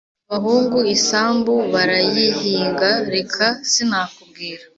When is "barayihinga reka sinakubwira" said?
1.73-4.63